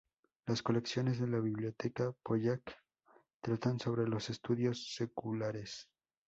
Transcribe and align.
Las 0.47 0.63
colecciones 0.63 1.19
de 1.19 1.27
la 1.27 1.39
biblioteca 1.39 2.11
Pollack 2.23 2.75
tratan 3.39 3.77
sobre 3.79 4.07
los 4.07 4.31
estudios 4.31 4.95
seculares. 4.95 5.89